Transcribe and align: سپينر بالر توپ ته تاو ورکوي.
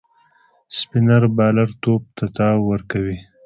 سپينر 0.77 1.23
بالر 1.35 1.69
توپ 1.81 2.01
ته 2.17 2.25
تاو 2.35 2.57
ورکوي. 2.71 3.17